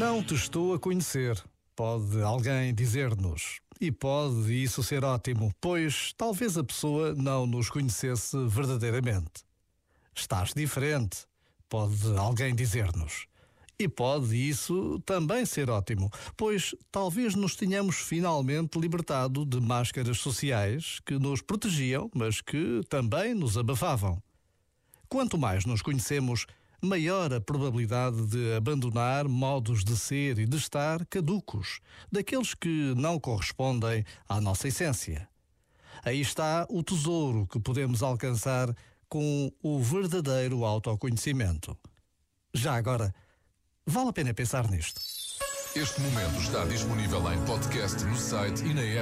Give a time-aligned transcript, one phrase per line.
[0.00, 1.38] Não te estou a conhecer,
[1.76, 3.60] pode alguém dizer-nos.
[3.78, 9.44] E pode isso ser ótimo, pois talvez a pessoa não nos conhecesse verdadeiramente.
[10.14, 11.26] Estás diferente,
[11.68, 13.26] pode alguém dizer-nos.
[13.78, 20.98] E pode isso também ser ótimo, pois talvez nos tenhamos finalmente libertado de máscaras sociais
[21.04, 24.18] que nos protegiam, mas que também nos abafavam.
[25.10, 26.46] Quanto mais nos conhecemos,
[26.80, 31.80] maior a probabilidade de abandonar modos de ser e de estar caducos,
[32.10, 35.28] daqueles que não correspondem à nossa essência.
[36.02, 38.74] Aí está o tesouro que podemos alcançar
[39.08, 41.76] com o verdadeiro autoconhecimento.
[42.54, 43.14] Já agora,
[43.86, 45.00] vale a pena pensar nisto.
[45.76, 48.98] Este momento está disponível em podcast no site e na app.